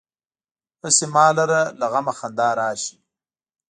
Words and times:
هسې 0.83 1.05
ما 1.13 1.25
لره 1.37 1.61
له 1.79 1.85
غمه 1.91 2.13
خندا 2.19 2.49
راشي. 2.59 2.95